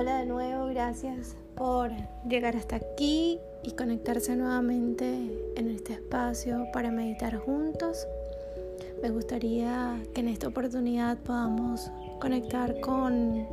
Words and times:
Hola 0.00 0.20
de 0.20 0.24
nuevo, 0.24 0.64
gracias 0.68 1.36
por 1.54 1.90
llegar 2.26 2.56
hasta 2.56 2.76
aquí 2.76 3.38
y 3.62 3.72
conectarse 3.72 4.34
nuevamente 4.34 5.52
en 5.56 5.68
este 5.68 5.92
espacio 5.92 6.68
para 6.72 6.90
meditar 6.90 7.36
juntos. 7.36 8.06
Me 9.02 9.10
gustaría 9.10 10.02
que 10.14 10.22
en 10.22 10.28
esta 10.28 10.48
oportunidad 10.48 11.18
podamos 11.18 11.90
conectar 12.18 12.80
con 12.80 13.46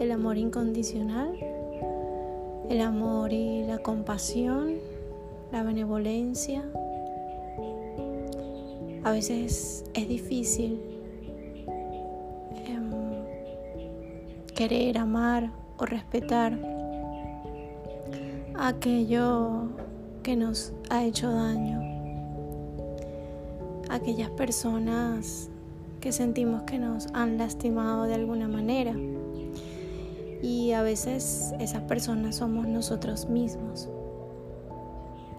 el 0.00 0.12
amor 0.12 0.38
incondicional, 0.38 1.38
el 2.70 2.80
amor 2.80 3.30
y 3.30 3.64
la 3.66 3.80
compasión, 3.80 4.78
la 5.52 5.62
benevolencia. 5.62 6.64
A 9.02 9.10
veces 9.10 9.84
es 9.92 10.08
difícil 10.08 10.93
querer, 14.54 14.98
amar 14.98 15.50
o 15.78 15.84
respetar 15.84 16.56
aquello 18.56 19.68
que 20.22 20.36
nos 20.36 20.72
ha 20.90 21.04
hecho 21.04 21.30
daño, 21.30 21.80
aquellas 23.90 24.30
personas 24.30 25.50
que 26.00 26.12
sentimos 26.12 26.62
que 26.62 26.78
nos 26.78 27.08
han 27.14 27.36
lastimado 27.36 28.04
de 28.04 28.14
alguna 28.14 28.46
manera. 28.46 28.94
Y 30.40 30.72
a 30.72 30.82
veces 30.82 31.52
esas 31.58 31.82
personas 31.82 32.36
somos 32.36 32.68
nosotros 32.68 33.28
mismos. 33.28 33.88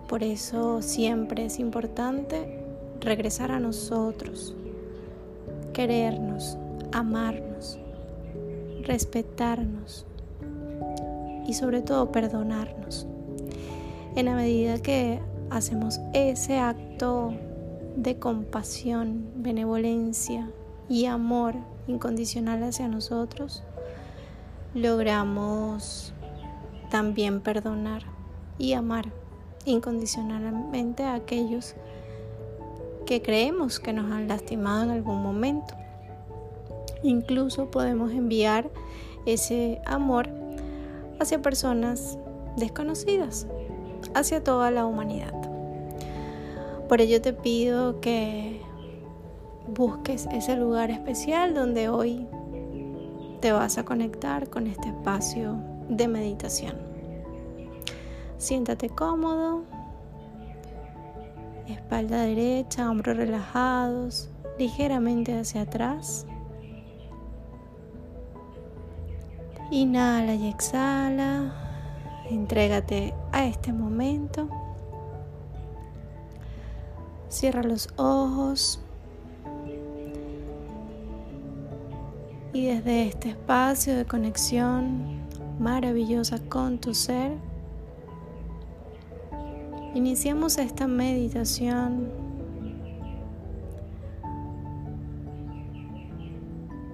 Por 0.10 0.24
eso 0.24 0.82
siempre 0.82 1.46
es 1.46 1.60
importante 1.60 2.64
regresar 3.00 3.52
a 3.52 3.60
nosotros, 3.60 4.56
querernos, 5.74 6.58
amarnos 6.92 7.45
respetarnos 8.86 10.06
y 11.46 11.54
sobre 11.54 11.82
todo 11.82 12.12
perdonarnos. 12.12 13.08
En 14.16 14.26
la 14.26 14.36
medida 14.36 14.80
que 14.80 15.20
hacemos 15.50 16.00
ese 16.14 16.60
acto 16.60 17.34
de 17.96 18.18
compasión, 18.18 19.30
benevolencia 19.36 20.50
y 20.90 21.06
amor 21.06 21.56
incondicional 21.88 22.64
hacia 22.64 22.88
nosotros, 22.88 23.64
logramos 24.74 26.14
también 26.90 27.42
perdonar 27.42 28.04
y 28.58 28.74
amar 28.74 29.12
incondicionalmente 29.66 31.04
a 31.04 31.16
aquellos 31.16 31.76
que 33.06 33.22
creemos 33.22 33.80
que 33.80 33.94
nos 33.94 34.12
han 34.12 34.28
lastimado 34.28 34.84
en 34.84 34.90
algún 34.92 35.22
momento. 35.22 35.76
Incluso 37.04 37.70
podemos 37.72 38.12
enviar 38.12 38.70
ese 39.26 39.82
amor 39.86 40.30
hacia 41.20 41.42
personas 41.42 42.18
desconocidas, 42.58 43.48
hacia 44.14 44.44
toda 44.44 44.72
la 44.72 44.86
humanidad. 44.86 45.34
Por 46.88 47.02
ello 47.02 47.22
te 47.22 47.34
pido 47.34 48.00
que 48.00 48.62
busques 49.68 50.28
ese 50.32 50.56
lugar 50.56 50.92
especial 50.92 51.54
donde 51.54 51.90
hoy 51.90 52.28
te 53.42 53.52
vas 53.52 53.78
a 53.78 53.86
conectar 53.86 54.50
con 54.50 54.68
este 54.68 54.90
espacio 54.90 55.56
de 55.90 56.08
meditación. 56.08 56.76
Siéntate 58.38 58.90
cómodo, 58.90 59.64
espalda 61.68 62.22
derecha, 62.22 62.90
hombros 62.90 63.18
relajados, 63.18 64.30
ligeramente 64.60 65.38
hacia 65.38 65.62
atrás. 65.62 66.28
Inhala 69.72 70.36
y 70.36 70.48
exhala. 70.48 71.54
Entrégate 72.30 73.14
a 73.32 73.46
este 73.46 73.74
momento. 73.74 74.48
Cierra 77.30 77.64
los 77.64 77.90
ojos. 77.98 78.80
Y 82.54 82.68
desde 82.68 83.08
este 83.08 83.30
espacio 83.30 83.98
de 83.98 84.06
conexión 84.06 85.20
maravillosa 85.60 86.40
con 86.48 86.78
tu 86.78 86.94
ser, 86.94 87.34
iniciamos 89.94 90.58
esta 90.58 90.88
meditación 90.88 92.10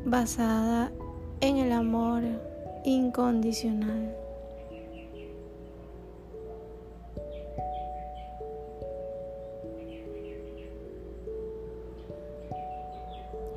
basada 0.05 0.91
en 1.41 1.57
el 1.57 1.71
amor 1.71 2.23
incondicional. 2.83 4.15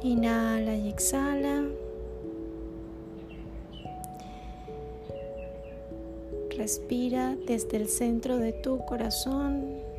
Inhala 0.02 0.76
y 0.76 0.88
exhala. 0.88 1.64
Respira 6.56 7.36
desde 7.46 7.78
el 7.78 7.88
centro 7.88 8.38
de 8.38 8.52
tu 8.52 8.84
corazón. 8.84 9.93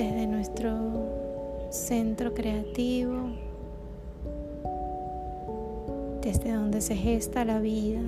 Desde 0.00 0.26
nuestro 0.26 1.68
centro 1.68 2.32
creativo, 2.32 3.16
desde 6.22 6.52
donde 6.52 6.80
se 6.80 6.96
gesta 6.96 7.44
la 7.44 7.58
vida. 7.58 8.00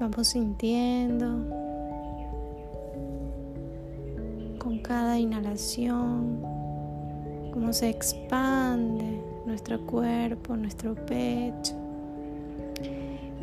Vamos 0.00 0.26
sintiendo 0.26 1.26
con 4.58 4.80
cada 4.80 5.20
inhalación 5.20 6.40
cómo 7.52 7.72
se 7.72 7.90
expande 7.90 9.22
nuestro 9.46 9.86
cuerpo, 9.86 10.56
nuestro 10.56 10.96
pecho. 10.96 11.74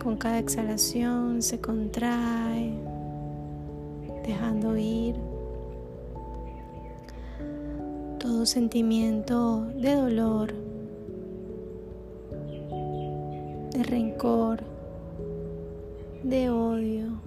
Con 0.04 0.18
cada 0.18 0.40
exhalación 0.40 1.42
se 1.42 1.62
contrae 1.62 2.95
dejando 4.26 4.76
ir 4.78 5.16
todo 8.20 8.46
sentimiento 8.46 9.62
de 9.76 9.94
dolor, 9.94 10.54
de 13.72 13.84
rencor, 13.84 14.64
de 16.24 16.50
odio, 16.50 17.22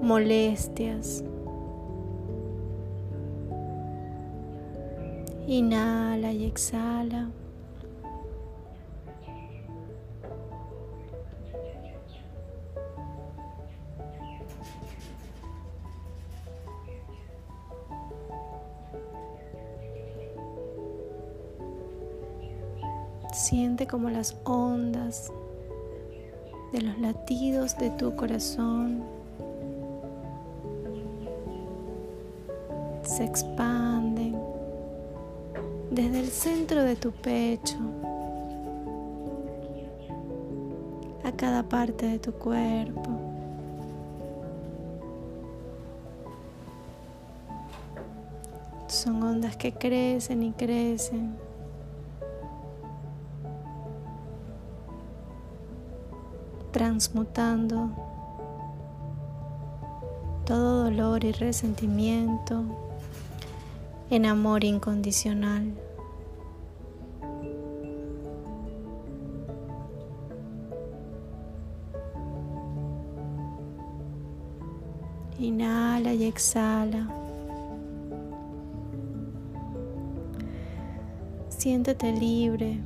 molestias. 0.00 1.24
Inhala 5.48 6.32
y 6.32 6.44
exhala. 6.44 7.30
Siente 23.38 23.86
como 23.86 24.10
las 24.10 24.36
ondas 24.42 25.32
de 26.72 26.80
los 26.80 26.98
latidos 26.98 27.78
de 27.78 27.90
tu 27.90 28.16
corazón 28.16 29.04
se 33.04 33.24
expanden 33.24 34.36
desde 35.92 36.18
el 36.18 36.26
centro 36.26 36.82
de 36.82 36.96
tu 36.96 37.12
pecho 37.12 37.78
a 41.22 41.30
cada 41.30 41.62
parte 41.62 42.06
de 42.06 42.18
tu 42.18 42.32
cuerpo. 42.32 43.08
Son 48.88 49.22
ondas 49.22 49.56
que 49.56 49.72
crecen 49.72 50.42
y 50.42 50.50
crecen 50.50 51.47
transmutando 56.70 57.90
todo 60.44 60.84
dolor 60.84 61.24
y 61.24 61.32
resentimiento 61.32 62.64
en 64.10 64.26
amor 64.26 64.64
incondicional. 64.64 65.74
Inhala 75.38 76.14
y 76.14 76.24
exhala. 76.24 77.06
Siéntete 81.48 82.12
libre, 82.12 82.80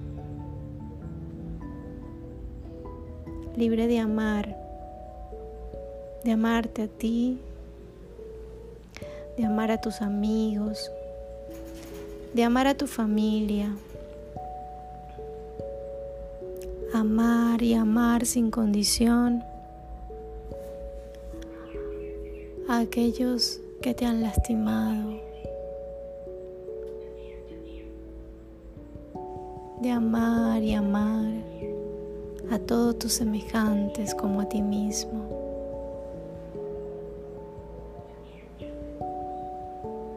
libre 3.57 3.87
de 3.87 3.99
amar, 3.99 4.57
de 6.25 6.33
amarte 6.33 6.83
a 6.83 6.89
ti, 6.89 7.39
de 9.37 9.45
amar 9.45 9.71
a 9.71 9.81
tus 9.81 10.01
amigos, 10.01 10.91
de 12.33 12.45
amar 12.45 12.67
a 12.67 12.75
tu 12.75 12.87
familia. 12.87 13.75
Amar 16.95 17.63
y 17.63 17.73
amar 17.73 18.27
sin 18.27 18.51
condición 18.51 19.43
a 22.69 22.81
aquellos 22.81 23.61
que 23.81 23.95
te 23.95 24.05
han 24.05 24.21
lastimado. 24.21 25.21
De 29.81 29.91
amar 29.91 30.63
y 30.63 30.75
amar 30.75 31.52
a 32.53 32.59
todos 32.59 32.99
tus 32.99 33.13
semejantes 33.15 34.15
como 34.15 34.43
a 34.43 34.45
ti 34.47 34.61
mismo. 34.61 35.23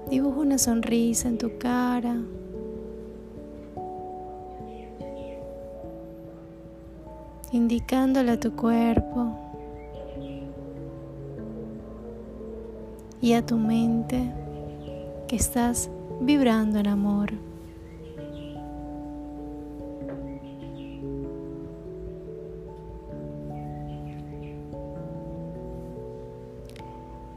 Dibuja 0.09 0.41
una 0.41 0.57
sonrisa 0.57 1.29
en 1.29 1.37
tu 1.37 1.57
cara. 1.57 2.17
Indicándole 7.53 8.31
a 8.33 8.39
tu 8.39 8.53
cuerpo 8.53 9.29
y 13.21 13.31
a 13.31 13.45
tu 13.45 13.55
mente 13.55 14.29
que 15.29 15.37
estás 15.37 15.89
vibrando 16.19 16.79
en 16.79 16.87
amor. 16.87 17.31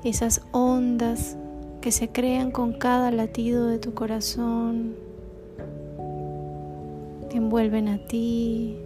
Esas 0.04 0.42
ondas 0.52 1.36
que 1.80 1.92
se 1.92 2.08
crean 2.08 2.50
con 2.50 2.72
cada 2.72 3.10
latido 3.10 3.66
de 3.66 3.78
tu 3.78 3.94
corazón 3.94 4.94
te 7.28 7.36
envuelven 7.36 7.88
a 7.88 7.98
ti 8.06 8.78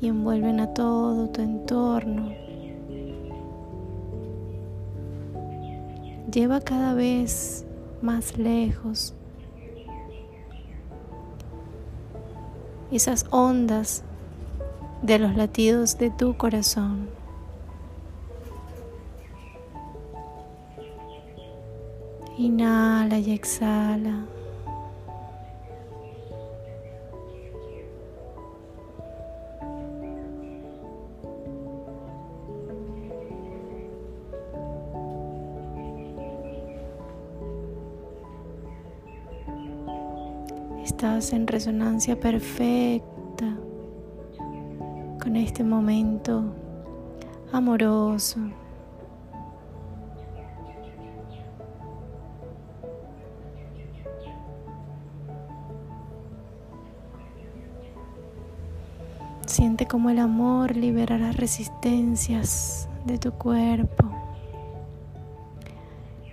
y 0.00 0.06
envuelven 0.06 0.60
a 0.60 0.72
todo 0.74 1.28
tu 1.28 1.40
entorno. 1.42 2.48
lleva 6.30 6.60
cada 6.60 6.92
vez 6.92 7.64
más 8.02 8.36
lejos 8.36 9.14
esas 12.90 13.26
ondas 13.30 14.02
de 15.02 15.18
los 15.18 15.36
latidos 15.36 15.98
de 15.98 16.10
tu 16.10 16.36
corazón. 16.36 17.17
Inhala 22.38 23.18
y 23.18 23.32
exhala. 23.32 24.24
Estás 40.84 41.32
en 41.32 41.48
resonancia 41.48 42.18
perfecta 42.18 43.56
con 45.20 45.34
este 45.34 45.64
momento 45.64 46.44
amoroso. 47.50 48.38
Siente 59.48 59.86
como 59.86 60.10
el 60.10 60.18
amor 60.18 60.76
libera 60.76 61.16
las 61.16 61.34
resistencias 61.34 62.86
de 63.06 63.16
tu 63.16 63.32
cuerpo, 63.32 64.04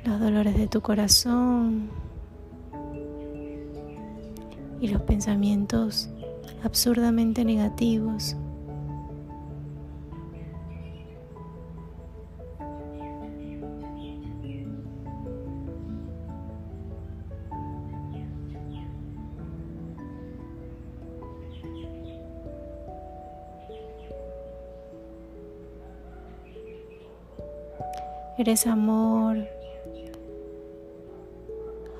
los 0.03 0.19
dolores 0.19 0.57
de 0.57 0.67
tu 0.67 0.81
corazón 0.81 1.89
y 4.81 4.89
los 4.89 5.01
pensamientos 5.03 6.09
absurdamente 6.61 7.45
negativos. 7.45 8.35
Eres 28.37 28.67
amor, 28.67 29.37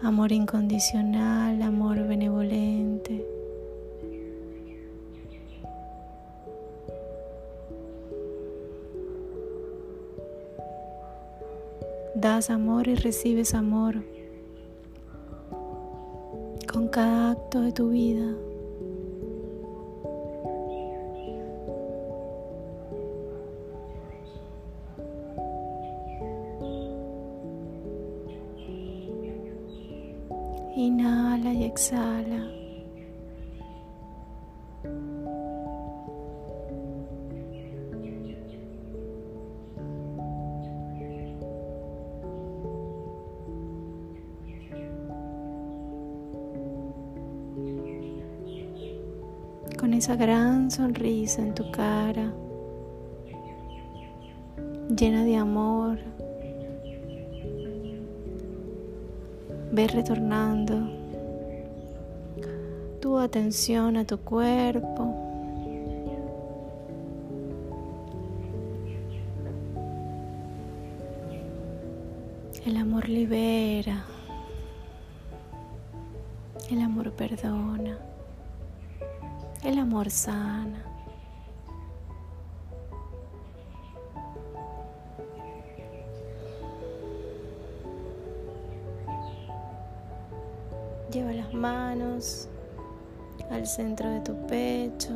amor 0.04 0.34
incondicional, 0.34 1.62
amor 1.62 2.06
benevolente. 2.06 3.26
Das 12.16 12.50
amor 12.50 12.90
y 12.90 12.96
recibes 12.96 13.54
amor 13.54 14.04
con 16.72 16.90
cada 16.90 17.31
acto 17.31 17.62
de 17.62 17.72
tu 17.72 17.92
vida. 17.92 18.36
Inhala 30.78 31.54
y 31.54 31.64
exhala. 31.64 32.52
Con 49.80 49.94
esa 49.94 50.18
gran 50.18 50.70
sonrisa 50.70 51.42
en 51.42 51.54
tu 51.56 51.72
cara, 51.72 52.34
llena 54.90 55.24
de 55.24 55.38
amor, 55.38 56.00
Ve 59.76 59.88
retornando 59.88 60.88
tu 63.02 63.18
atención 63.18 63.98
a 63.98 64.06
tu 64.06 64.18
cuerpo. 64.20 65.14
El 72.66 72.78
amor 72.78 73.10
libera. 73.10 74.06
El 76.72 76.80
amor 76.80 77.12
perdona. 77.12 77.98
El 79.62 79.78
amor 79.78 80.10
sana. 80.10 80.94
Manos 91.56 92.47
al 93.50 93.66
centro 93.66 94.09
de 94.09 94.19
tu 94.21 94.35
pecho. 94.47 95.14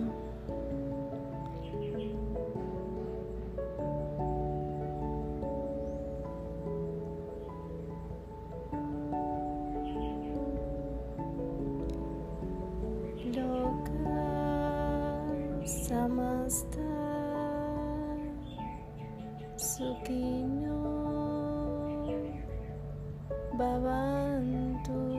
Samasta 15.69 16.89
Sukino 19.57 20.79
Bhavantu 23.57 25.18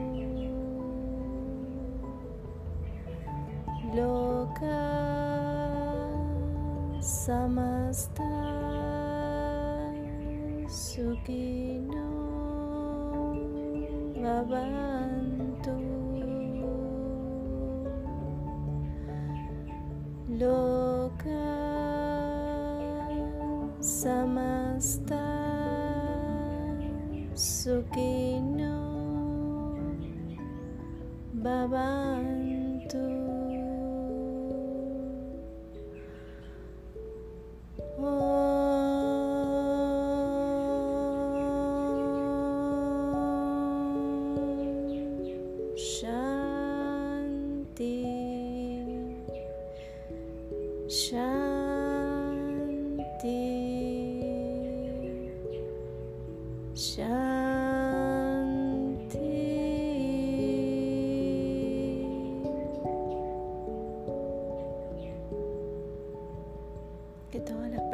Loka 3.93 4.79
Samasta 7.01 8.31
Sukino 10.69 12.07
Bhavantu 14.15 15.75
Loka 20.39 21.47
Samasta 23.81 25.25
Sukino 27.35 28.77
Bhavantu 31.43 32.20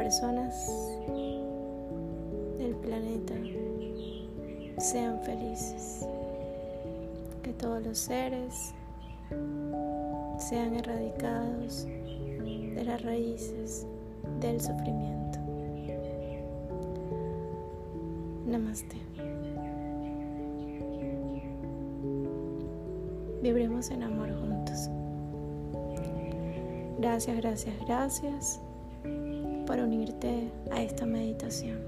personas 0.08 0.72
del 2.56 2.74
planeta 2.76 3.34
sean 4.78 5.20
felices. 5.20 6.06
Que 7.42 7.52
todos 7.52 7.82
los 7.84 7.98
seres 7.98 8.72
sean 10.38 10.76
erradicados 10.76 11.84
de 11.84 12.82
las 12.86 13.02
raíces 13.02 13.86
del 14.40 14.58
sufrimiento. 14.62 15.40
Namaste. 18.46 18.96
Vibremos 23.42 23.90
en 23.90 24.04
amor 24.04 24.30
juntos. 24.40 24.88
Gracias, 26.98 27.36
gracias, 27.36 27.74
gracias 27.86 28.62
por 29.68 29.78
unirte 29.80 30.50
a 30.70 30.80
esta 30.80 31.04
meditación. 31.04 31.78